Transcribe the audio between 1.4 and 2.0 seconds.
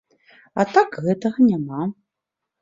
няма.